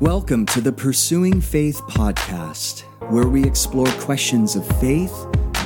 [0.00, 5.14] Welcome to the Pursuing Faith podcast, where we explore questions of faith,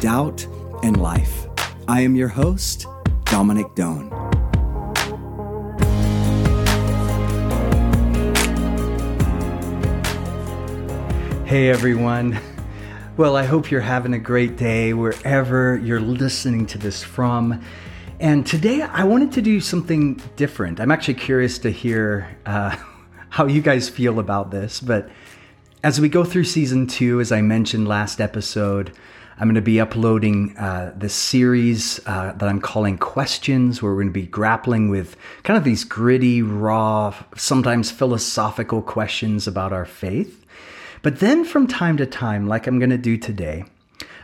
[0.00, 0.44] doubt,
[0.82, 1.46] and life.
[1.86, 2.88] I am your host,
[3.26, 4.10] Dominic Done.
[11.46, 12.36] Hey everyone.
[13.16, 17.62] Well, I hope you're having a great day wherever you're listening to this from.
[18.18, 20.80] And today I wanted to do something different.
[20.80, 22.74] I'm actually curious to hear uh,
[23.34, 24.78] how you guys feel about this.
[24.78, 25.10] But
[25.82, 28.92] as we go through season two, as I mentioned last episode,
[29.40, 34.02] I'm going to be uploading uh, this series uh, that I'm calling Questions, where we're
[34.02, 39.84] going to be grappling with kind of these gritty, raw, sometimes philosophical questions about our
[39.84, 40.46] faith.
[41.02, 43.64] But then from time to time, like I'm going to do today,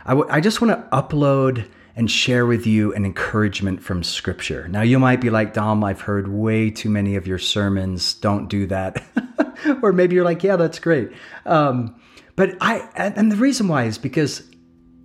[0.05, 4.67] I, w- I just want to upload and share with you an encouragement from Scripture.
[4.67, 8.13] Now, you might be like, Dom, I've heard way too many of your sermons.
[8.13, 9.03] Don't do that.
[9.81, 11.11] or maybe you're like, yeah, that's great.
[11.45, 11.99] Um,
[12.35, 14.43] but I, and the reason why is because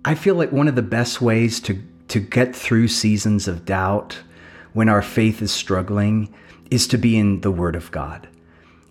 [0.05, 4.17] I feel like one of the best ways to, to get through seasons of doubt
[4.73, 6.33] when our faith is struggling
[6.71, 8.27] is to be in the Word of God.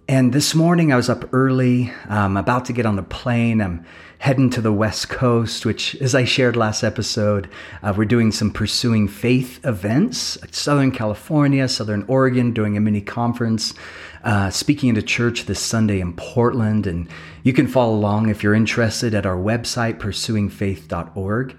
[0.08, 3.60] And this morning I was up early, um, about to get on the plane.
[3.60, 3.84] I'm
[4.18, 7.50] heading to the West Coast, which, as I shared last episode,
[7.82, 10.38] uh, we're doing some pursuing faith events.
[10.52, 13.74] Southern California, Southern Oregon, doing a mini conference,
[14.22, 16.86] uh, speaking at a church this Sunday in Portland.
[16.86, 17.08] And
[17.42, 21.58] you can follow along if you're interested at our website, pursuingfaith.org.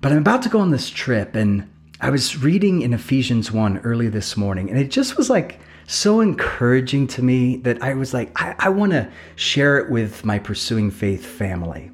[0.00, 1.70] But I'm about to go on this trip, and
[2.00, 6.20] I was reading in Ephesians 1 early this morning, and it just was like, so
[6.20, 10.38] encouraging to me that I was like, I, I want to share it with my
[10.38, 11.90] Pursuing Faith family.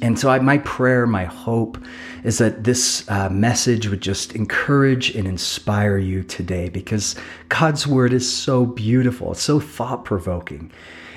[0.00, 1.78] And so, I, my prayer, my hope
[2.22, 7.16] is that this uh, message would just encourage and inspire you today because
[7.48, 10.70] God's word is so beautiful, it's so thought provoking.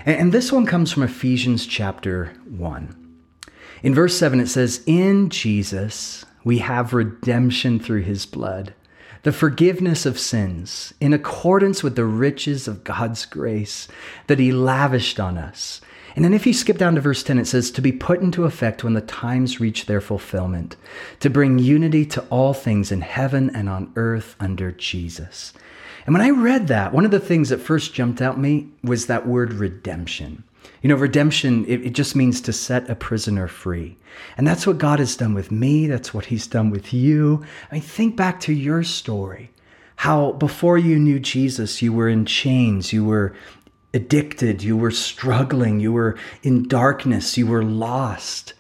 [0.05, 2.97] And, and this one comes from Ephesians chapter 1.
[3.83, 8.73] In verse 7, it says, In Jesus we have redemption through his blood
[9.23, 13.87] the forgiveness of sins in accordance with the riches of God's grace
[14.27, 15.81] that He lavished on us.
[16.15, 18.43] And then if you skip down to verse 10, it says, To be put into
[18.43, 20.75] effect when the times reach their fulfillment,
[21.19, 25.53] to bring unity to all things in heaven and on earth under Jesus.
[26.05, 29.05] And when I read that, one of the things that first jumped out me was
[29.05, 30.43] that word redemption.
[30.81, 33.97] You know, redemption, it, it, just means to set a prisoner free.
[34.37, 35.87] And that's what God has done with me.
[35.87, 37.43] That's what He's done with you.
[37.71, 39.51] I mean, think back to your story.
[39.97, 43.35] How before you knew Jesus, you were in chains, you were
[43.93, 48.53] addicted, you were struggling, you were in darkness, you were lost.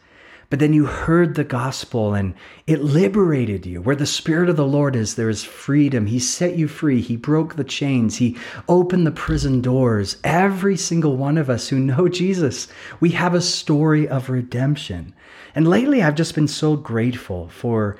[0.51, 2.35] But then you heard the gospel and
[2.67, 3.81] it liberated you.
[3.81, 6.07] Where the Spirit of the Lord is, there is freedom.
[6.07, 6.99] He set you free.
[6.99, 8.17] He broke the chains.
[8.17, 10.17] He opened the prison doors.
[10.25, 12.67] Every single one of us who know Jesus,
[12.99, 15.15] we have a story of redemption.
[15.55, 17.97] And lately, I've just been so grateful for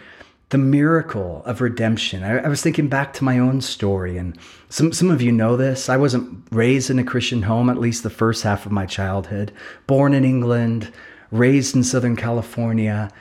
[0.50, 2.22] the miracle of redemption.
[2.26, 5.56] I, I, was thinking back to my own story, and some, some of you know
[5.56, 5.88] this.
[5.88, 9.54] I wasn't raised in a Christian home, at least the first half of my childhood.
[9.88, 10.92] Born in England,
[11.32, 13.12] raised in Southern California.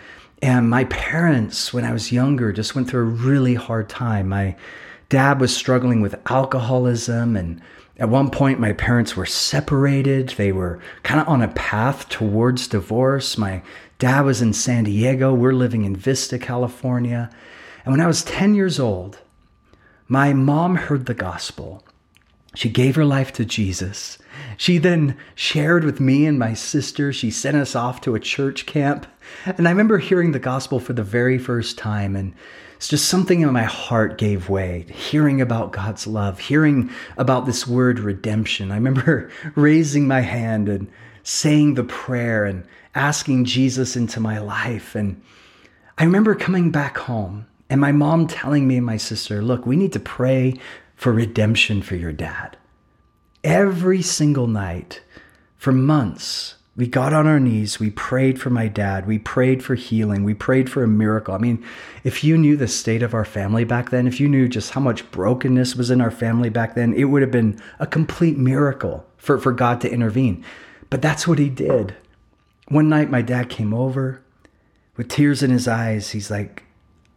[0.42, 4.28] And my parents, when I was younger, just went through a really hard time.
[4.28, 4.56] My
[5.08, 7.36] dad was struggling with alcoholism.
[7.36, 7.60] And
[7.98, 10.30] at one point, my parents were separated.
[10.30, 13.36] They were kind of on a path towards divorce.
[13.36, 13.62] My
[13.98, 15.34] dad was in San Diego.
[15.34, 17.30] We're living in Vista, California.
[17.84, 19.18] And when I was 10 years old,
[20.08, 21.84] my mom heard the gospel.
[22.54, 24.18] She gave her life to Jesus.
[24.56, 27.12] She then shared with me and my sister.
[27.12, 29.06] She sent us off to a church camp.
[29.44, 32.16] And I remember hearing the gospel for the very first time.
[32.16, 32.34] And
[32.74, 37.66] it's just something in my heart gave way, hearing about God's love, hearing about this
[37.66, 38.72] word redemption.
[38.72, 40.90] I remember raising my hand and
[41.22, 44.94] saying the prayer and asking Jesus into my life.
[44.94, 45.22] And
[45.98, 49.76] I remember coming back home and my mom telling me and my sister, look, we
[49.76, 50.54] need to pray
[51.00, 52.58] for redemption for your dad.
[53.42, 55.00] Every single night
[55.56, 57.80] for months, we got on our knees.
[57.80, 59.06] We prayed for my dad.
[59.06, 60.24] We prayed for healing.
[60.24, 61.34] We prayed for a miracle.
[61.34, 61.64] I mean,
[62.04, 64.82] if you knew the state of our family back then, if you knew just how
[64.82, 69.06] much brokenness was in our family back then, it would have been a complete miracle
[69.16, 70.44] for, for God to intervene.
[70.90, 71.96] But that's what he did.
[72.68, 74.22] One night, my dad came over
[74.98, 76.10] with tears in his eyes.
[76.10, 76.64] He's like,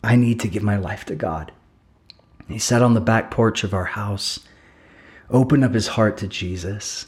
[0.02, 1.52] I need to give my life to God.
[2.54, 4.40] He sat on the back porch of our house,
[5.32, 7.08] opened up his heart to Jesus.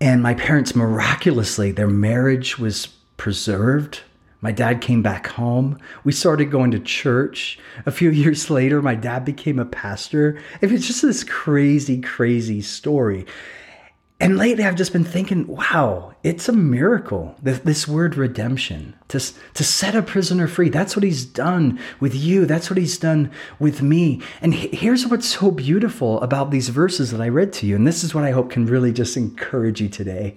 [0.00, 2.86] And my parents miraculously, their marriage was
[3.18, 4.00] preserved.
[4.40, 5.76] My dad came back home.
[6.02, 7.58] We started going to church.
[7.84, 10.40] A few years later, my dad became a pastor.
[10.62, 13.26] It was just this crazy, crazy story.
[14.20, 17.36] And lately I've just been thinking, wow, it's a miracle.
[17.40, 19.20] This, this, word redemption, to,
[19.54, 20.70] to set a prisoner free.
[20.70, 22.44] That's what he's done with you.
[22.44, 23.30] That's what he's done
[23.60, 24.20] with me.
[24.40, 27.76] And here's what's so beautiful about these verses that I read to you.
[27.76, 30.36] And this is what I hope can really just encourage you today.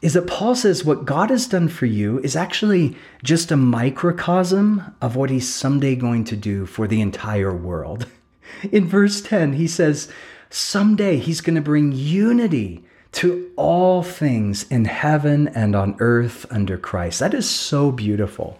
[0.00, 4.94] Is that Paul says what God has done for you is actually just a microcosm
[5.02, 8.06] of what he's someday going to do for the entire world.
[8.72, 10.10] In verse 10, he says,
[10.48, 16.78] Someday he's going to bring unity to all things in heaven and on earth under
[16.78, 17.20] Christ.
[17.20, 18.58] That is so beautiful.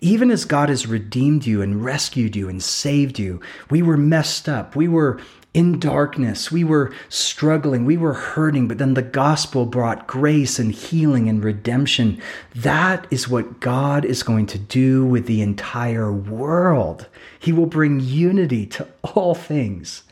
[0.00, 3.40] Even as God has redeemed you and rescued you and saved you,
[3.70, 4.74] we were messed up.
[4.74, 5.20] We were
[5.54, 6.50] in darkness.
[6.50, 7.84] We were struggling.
[7.84, 12.22] We were hurting, but then the gospel brought grace and healing and redemption.
[12.54, 17.06] That is what God is going to do with the entire world.
[17.38, 20.04] He will bring unity to all things.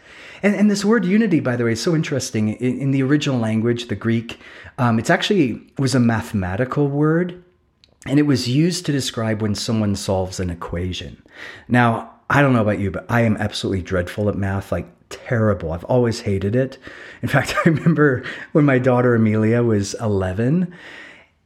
[0.43, 2.49] And, and this word unity, by the way, is so interesting.
[2.55, 4.39] In, in the original language, the Greek,
[4.79, 7.43] um, it's actually was a mathematical word,
[8.07, 11.23] and it was used to describe when someone solves an equation.
[11.69, 15.73] Now, I don't know about you, but I am absolutely dreadful at math, like terrible.
[15.73, 16.79] I've always hated it.
[17.23, 20.73] In fact, I remember when my daughter Amelia was 11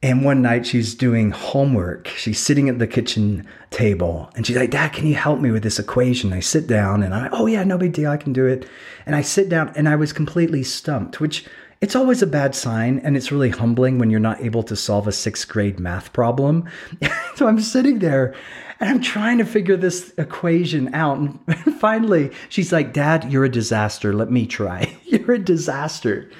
[0.05, 2.09] and one night she's doing homework.
[2.09, 5.63] She's sitting at the kitchen table and she's like, Dad, can you help me with
[5.63, 6.33] this equation?
[6.35, 8.11] I sit down and I'm like, oh yeah, no big deal.
[8.11, 8.69] I can do it.
[9.07, 11.47] And I sit down and I was completely stumped, which
[11.81, 12.99] it's always a bad sign.
[12.99, 16.69] And it's really humbling when you're not able to solve a sixth grade math problem.
[17.35, 18.35] so I'm sitting there
[18.81, 21.19] and I'm trying to figure this equation out.
[21.19, 21.41] And
[21.79, 24.13] finally she's like, Dad, you're a disaster.
[24.13, 24.97] Let me try.
[25.05, 26.31] you're a disaster.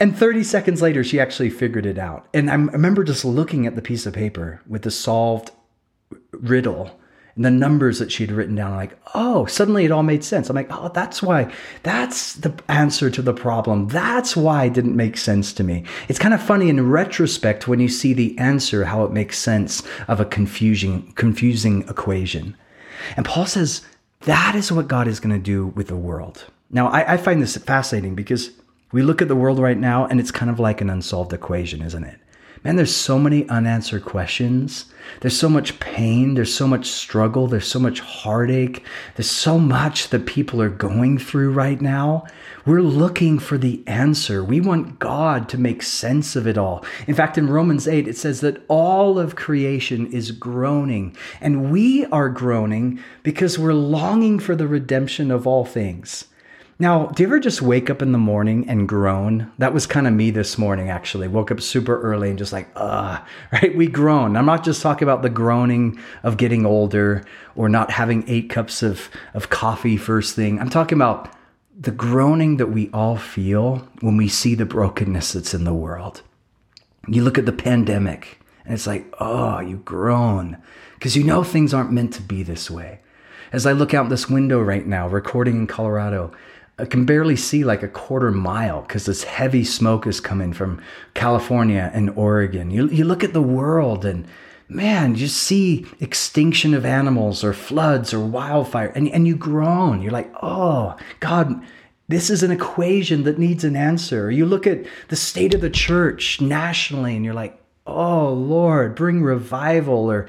[0.00, 2.28] And 30 seconds later, she actually figured it out.
[2.32, 5.50] And I remember just looking at the piece of paper with the solved
[6.32, 6.97] riddle
[7.38, 8.74] and the numbers that she'd written down.
[8.74, 10.50] like, oh, suddenly it all made sense.
[10.50, 11.52] I'm like, oh, that's why.
[11.84, 13.86] That's the answer to the problem.
[13.86, 15.84] That's why it didn't make sense to me.
[16.08, 19.84] It's kind of funny in retrospect when you see the answer, how it makes sense
[20.08, 22.56] of a confusing, confusing equation.
[23.16, 23.82] And Paul says
[24.22, 26.44] that is what God is going to do with the world.
[26.72, 28.50] Now, I, I find this fascinating because
[28.90, 31.82] we look at the world right now and it's kind of like an unsolved equation,
[31.82, 32.18] isn't it?
[32.64, 34.86] Man, there's so many unanswered questions.
[35.20, 36.34] There's so much pain.
[36.34, 37.46] There's so much struggle.
[37.46, 38.84] There's so much heartache.
[39.14, 42.26] There's so much that people are going through right now.
[42.66, 44.42] We're looking for the answer.
[44.42, 46.84] We want God to make sense of it all.
[47.06, 52.06] In fact, in Romans 8, it says that all of creation is groaning, and we
[52.06, 56.26] are groaning because we're longing for the redemption of all things.
[56.80, 59.50] Now, do you ever just wake up in the morning and groan?
[59.58, 61.26] That was kind of me this morning, actually.
[61.26, 63.20] Woke up super early and just like, ugh,
[63.52, 63.76] right?
[63.76, 64.36] We groan.
[64.36, 67.24] I'm not just talking about the groaning of getting older
[67.56, 70.60] or not having eight cups of, of coffee first thing.
[70.60, 71.32] I'm talking about
[71.76, 76.22] the groaning that we all feel when we see the brokenness that's in the world.
[77.08, 80.58] You look at the pandemic and it's like, oh, you groan
[80.94, 83.00] because you know things aren't meant to be this way.
[83.50, 86.32] As I look out this window right now, recording in Colorado,
[86.78, 90.80] I can barely see like a quarter mile because this heavy smoke is coming from
[91.14, 92.70] California and Oregon.
[92.70, 94.26] You, you look at the world and
[94.68, 100.02] man, you see extinction of animals or floods or wildfire and, and you groan.
[100.02, 101.60] You're like, oh, God,
[102.06, 104.30] this is an equation that needs an answer.
[104.30, 109.22] You look at the state of the church nationally and you're like, oh, Lord, bring
[109.22, 110.10] revival.
[110.10, 110.28] Or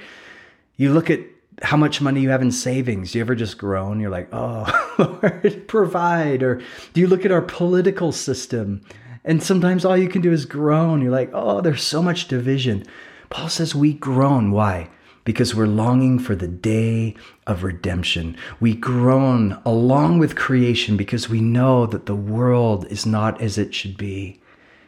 [0.78, 1.20] you look at
[1.62, 3.12] how much money you have in savings.
[3.12, 4.00] Do you ever just groan?
[4.00, 4.66] You're like, oh,
[5.22, 6.44] Lord, provide.
[6.44, 6.62] Or
[6.94, 8.82] do you look at our political system
[9.24, 11.02] and sometimes all you can do is groan?
[11.02, 12.86] You're like, oh, there's so much division.
[13.30, 14.52] Paul says we groan.
[14.52, 14.90] Why?
[15.26, 18.38] Because we're longing for the day of redemption.
[18.60, 23.76] We groan along with creation because we know that the world is not as it
[23.76, 24.40] should be.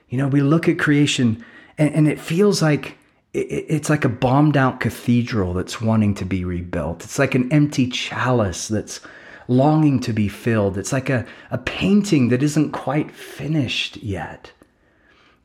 [0.09, 1.43] You know, we look at creation
[1.77, 2.97] and, and it feels like
[3.33, 7.03] it's like a bombed out cathedral that's wanting to be rebuilt.
[7.03, 8.99] It's like an empty chalice that's
[9.47, 10.77] longing to be filled.
[10.77, 14.51] It's like a, a painting that isn't quite finished yet.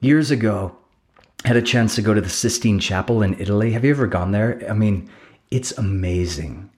[0.00, 0.76] Years ago,
[1.44, 3.72] I had a chance to go to the Sistine Chapel in Italy.
[3.72, 4.64] Have you ever gone there?
[4.68, 5.08] I mean,
[5.50, 6.70] it's amazing.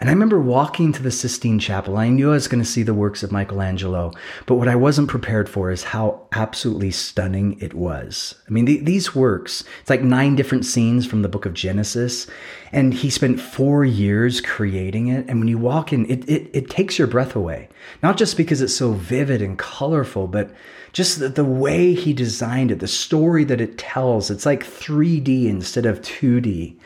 [0.00, 1.96] And I remember walking to the Sistine Chapel.
[1.96, 4.12] I knew I was going to see the works of Michelangelo,
[4.46, 8.36] but what I wasn't prepared for is how absolutely stunning it was.
[8.46, 12.28] I mean, the, these works, it's like nine different scenes from the book of Genesis,
[12.70, 15.26] and he spent four years creating it.
[15.28, 17.68] And when you walk in, it, it, it takes your breath away.
[18.00, 20.54] Not just because it's so vivid and colorful, but
[20.92, 24.30] just the, the way he designed it, the story that it tells.
[24.30, 26.76] It's like 3D instead of 2D.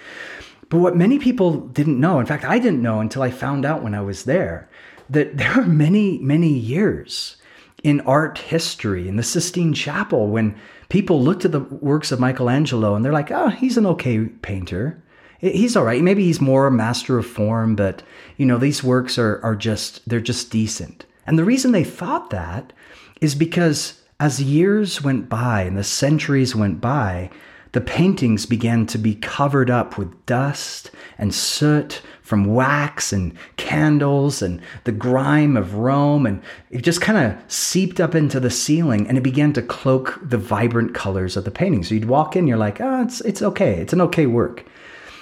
[0.73, 3.83] But what many people didn't know, in fact, I didn't know until I found out
[3.83, 4.71] when I was there,
[5.11, 7.37] that there are many, many years
[7.83, 10.57] in art history, in the Sistine Chapel, when
[10.89, 15.03] people looked at the works of Michelangelo and they're like, oh, he's an okay painter.
[15.41, 16.01] He's all right.
[16.01, 18.03] Maybe he's more a master of form, but
[18.39, 21.05] you know, these works are, are just, they're just decent.
[21.27, 22.73] And the reason they thought that
[23.21, 27.29] is because as years went by and the centuries went by,
[27.73, 34.43] the paintings began to be covered up with dust and soot from wax and candles
[34.43, 36.27] and the grime of Rome.
[36.27, 40.19] And it just kind of seeped up into the ceiling and it began to cloak
[40.23, 41.83] the vibrant colors of the painting.
[41.83, 43.81] So you'd walk in, you're like, oh, it's, it's okay.
[43.81, 44.65] It's an okay work.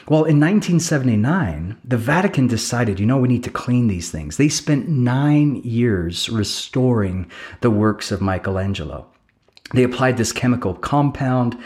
[0.09, 4.39] Well, in 1979, the Vatican decided, you know, we need to clean these things.
[4.39, 7.31] They spent nine years restoring
[7.61, 9.07] the works of Michelangelo.
[9.73, 11.57] They applied this chemical compound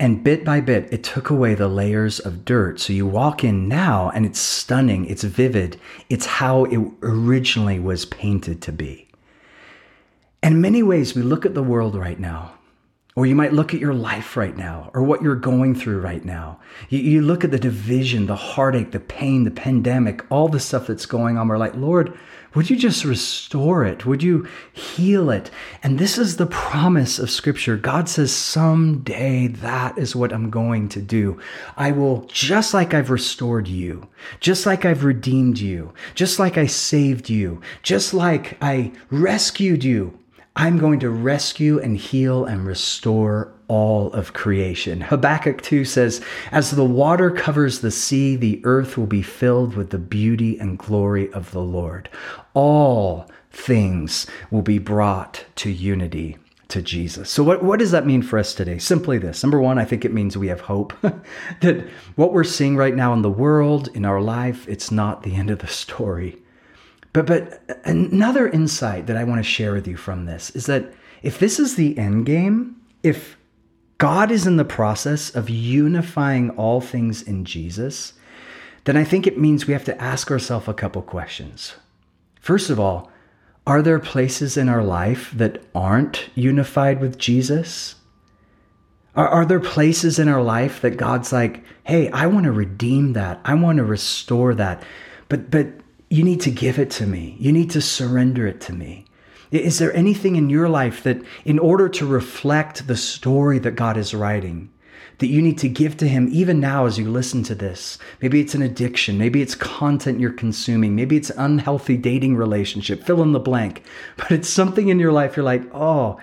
[0.00, 2.78] and bit by bit, it took away the layers of dirt.
[2.78, 8.04] So you walk in now and it's stunning, it's vivid, it's how it originally was
[8.06, 9.08] painted to be.
[10.42, 12.54] And in many ways, we look at the world right now,
[13.18, 16.24] or you might look at your life right now, or what you're going through right
[16.24, 16.56] now.
[16.88, 20.86] You, you look at the division, the heartache, the pain, the pandemic, all the stuff
[20.86, 21.48] that's going on.
[21.48, 22.16] We're like, Lord,
[22.54, 24.06] would you just restore it?
[24.06, 25.50] Would you heal it?
[25.82, 27.76] And this is the promise of Scripture.
[27.76, 31.40] God says, someday that is what I'm going to do.
[31.76, 34.06] I will, just like I've restored you,
[34.38, 40.16] just like I've redeemed you, just like I saved you, just like I rescued you,
[40.60, 45.02] I'm going to rescue and heal and restore all of creation.
[45.02, 49.90] Habakkuk 2 says, As the water covers the sea, the earth will be filled with
[49.90, 52.08] the beauty and glory of the Lord.
[52.54, 57.30] All things will be brought to unity to Jesus.
[57.30, 58.78] So, what, what does that mean for us today?
[58.78, 59.44] Simply this.
[59.44, 60.92] Number one, I think it means we have hope
[61.60, 61.86] that
[62.16, 65.50] what we're seeing right now in the world, in our life, it's not the end
[65.50, 66.42] of the story.
[67.18, 70.92] But, but another insight that I want to share with you from this is that
[71.20, 73.36] if this is the end game, if
[73.98, 78.12] God is in the process of unifying all things in Jesus,
[78.84, 81.74] then I think it means we have to ask ourselves a couple questions.
[82.40, 83.10] First of all,
[83.66, 87.96] are there places in our life that aren't unified with Jesus?
[89.16, 93.14] Are, are there places in our life that God's like, hey, I want to redeem
[93.14, 93.40] that.
[93.44, 94.84] I want to restore that.
[95.28, 95.66] But, but
[96.10, 97.36] you need to give it to me.
[97.38, 99.04] You need to surrender it to me.
[99.50, 103.96] Is there anything in your life that, in order to reflect the story that God
[103.96, 104.70] is writing,
[105.18, 107.98] that you need to give to Him even now as you listen to this?
[108.20, 109.16] Maybe it's an addiction.
[109.16, 110.94] Maybe it's content you're consuming.
[110.94, 113.02] Maybe it's unhealthy dating relationship.
[113.04, 113.82] Fill in the blank.
[114.16, 116.20] But it's something in your life you're like, oh,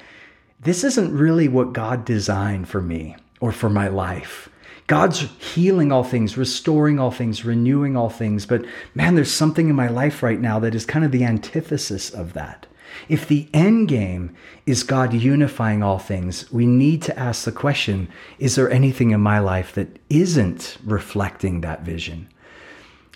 [0.60, 4.50] this isn't really what God designed for me or for my life.
[4.88, 8.46] God's healing all things, restoring all things, renewing all things.
[8.46, 12.12] But man, there's something in my life right now that is kind of the antithesis
[12.12, 12.68] of that.
[13.10, 18.08] If the end game is God unifying all things, we need to ask the question
[18.40, 22.30] is there anything in my life that isn't reflecting that vision?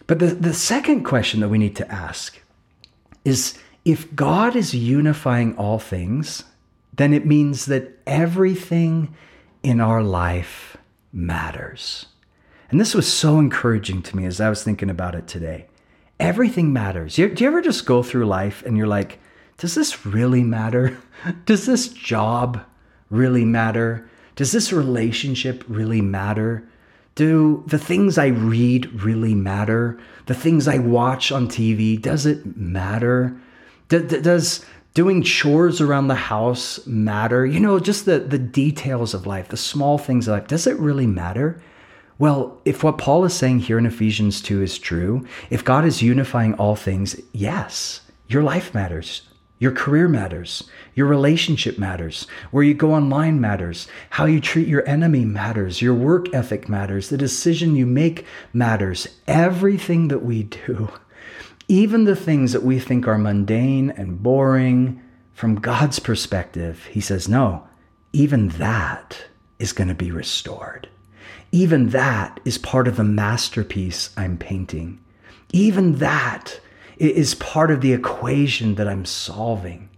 [0.08, 2.40] But the, the second question that we need to ask
[3.24, 6.44] is if God is unifying all things,
[6.94, 9.16] then it means that everything
[9.62, 10.78] in our life
[11.12, 12.08] matters.
[12.70, 15.68] And this was so encouraging to me as I was thinking about it today.
[16.20, 17.16] Everything matters.
[17.16, 19.20] Do you ever just go through life and you're like,
[19.58, 20.98] does this really matter?
[21.46, 22.64] Does this job
[23.10, 24.10] really matter?
[24.38, 26.64] Does this relationship really matter?
[27.16, 30.00] Do the things I read really matter?
[30.28, 33.36] The things I watch on TV, does it matter?
[33.90, 37.46] D- d- does doing chores around the house matter?
[37.46, 40.78] You know, just the, the details of life, the small things of life, does it
[40.80, 41.62] really matter?
[42.18, 46.02] Well, if what Paul is saying here in Ephesians 2 is true, if God is
[46.02, 49.22] unifying all things, yes, your life matters.
[49.60, 50.64] Your career matters.
[50.96, 52.28] Your relationship matters.
[52.52, 53.88] Where you go online matters.
[54.12, 55.82] How you treat your enemy matters.
[55.82, 57.10] Your work ethic matters.
[57.10, 59.08] The decision you make matters.
[59.28, 60.90] Everything that we do,
[61.70, 65.02] even the things that we think are mundane and boring,
[65.40, 67.66] from God's perspective, He says, no,
[68.12, 69.24] even that
[69.60, 70.90] is going to be restored.
[71.54, 75.00] Even that is part of the masterpiece I'm painting.
[75.54, 76.60] Even that
[76.98, 79.90] is part of the equation that I'm solving.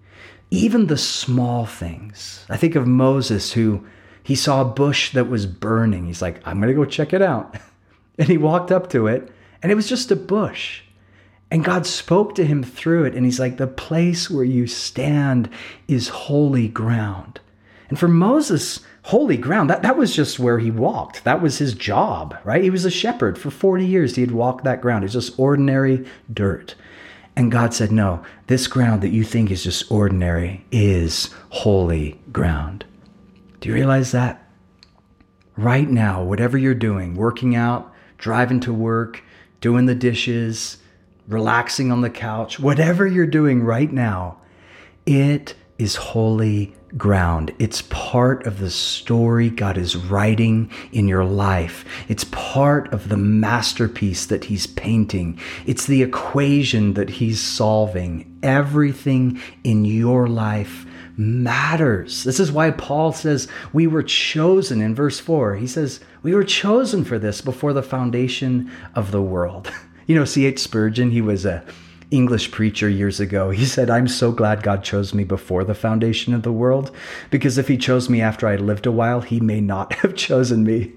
[0.52, 2.46] Even the small things.
[2.50, 3.86] I think of Moses who
[4.22, 6.06] he saw a bush that was burning.
[6.06, 7.58] He's like, I'm going to go check it out.
[8.18, 9.32] And he walked up to it
[9.64, 10.84] and it was just a bush.
[11.52, 13.14] And God spoke to him through it.
[13.14, 15.50] And he's like, The place where you stand
[15.88, 17.42] is holy ground.
[17.90, 21.26] And for Moses, holy ground, that, that was just where he walked.
[21.26, 22.64] That was his job, right?
[22.64, 24.16] He was a shepherd for 40 years.
[24.16, 25.04] He had walked that ground.
[25.04, 26.76] It's just ordinary dirt.
[27.36, 32.86] And God said, No, this ground that you think is just ordinary is holy ground.
[33.60, 34.48] Do you realize that?
[35.58, 39.22] Right now, whatever you're doing, working out, driving to work,
[39.60, 40.78] doing the dishes,
[41.32, 44.38] relaxing on the couch, whatever you're doing right now,
[45.06, 47.54] it is holy ground.
[47.58, 51.86] It's part of the story God is writing in your life.
[52.08, 55.40] It's part of the masterpiece that He's painting.
[55.66, 58.40] It's the equation that He's solving.
[58.44, 60.86] Everything in your life
[61.18, 62.24] matters.
[62.24, 65.56] This is why Paul says we were chosen in verse 4.
[65.56, 69.72] He says, We were chosen for this before the foundation of the world.
[70.12, 70.60] You know, C.H.
[70.60, 71.64] Spurgeon, he was a
[72.12, 73.50] English preacher years ago.
[73.50, 76.94] He said, I'm so glad God chose me before the foundation of the world,
[77.30, 80.66] because if He chose me after I lived a while, He may not have chosen
[80.66, 80.92] me.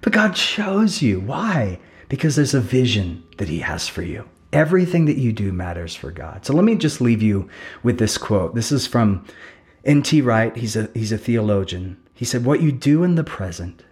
[0.00, 1.20] But God chose you.
[1.20, 1.78] Why?
[2.08, 4.28] Because there's a vision that He has for you.
[4.52, 6.44] Everything that you do matters for God.
[6.44, 7.48] So let me just leave you
[7.84, 8.56] with this quote.
[8.56, 9.24] This is from
[9.84, 10.20] N.T.
[10.20, 10.56] Wright.
[10.56, 11.96] He's a, he's a theologian.
[12.12, 13.84] He said, What you do in the present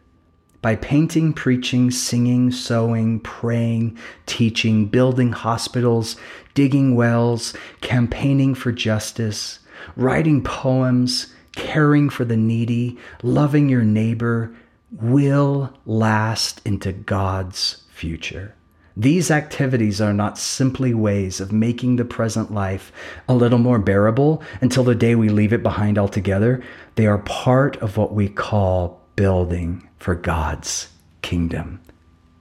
[0.62, 6.17] by painting, preaching, singing, sewing, praying, teaching, building hospitals,
[6.55, 9.61] digging wells, campaigning for justice,
[9.97, 14.55] writing poems, caring for the needy, loving your neighbor
[14.93, 18.55] will last into God's future.
[18.97, 22.93] These activities are not simply ways of making the present life
[23.29, 26.62] a little more bearable until the day we leave it behind altogether.
[26.97, 30.88] They are part of what we call building for God's
[31.23, 31.80] kingdom.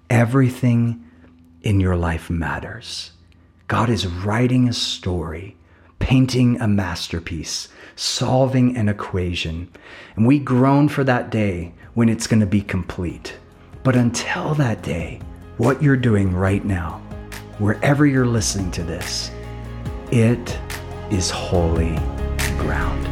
[0.09, 1.05] Everything
[1.61, 3.11] in your life matters.
[3.67, 5.55] God is writing a story,
[5.99, 9.69] painting a masterpiece, solving an equation.
[10.15, 13.35] And we groan for that day when it's going to be complete.
[13.83, 15.19] But until that day,
[15.57, 17.01] what you're doing right now,
[17.59, 19.31] wherever you're listening to this,
[20.11, 20.57] it
[21.11, 21.95] is holy
[22.57, 23.08] ground.